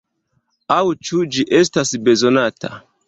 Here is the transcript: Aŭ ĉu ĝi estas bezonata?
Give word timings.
Aŭ 0.75 0.79
ĉu 1.09 1.21
ĝi 1.35 1.45
estas 1.59 1.93
bezonata? 2.09 2.73